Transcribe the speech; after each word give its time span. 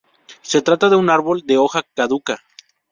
Se 0.41 0.63
trata 0.63 0.89
de 0.89 0.95
un 0.95 1.11
árbol 1.11 1.43
de 1.45 1.59
hoja 1.59 1.83
caduca. 1.93 2.41